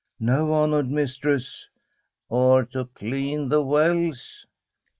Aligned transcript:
'No, 0.19 0.51
honoured 0.51 0.89
mistress.'' 0.89 1.69
Or 2.27 2.65
to 2.65 2.85
clean 2.85 3.49
the 3.49 3.61
wells? 3.61 4.47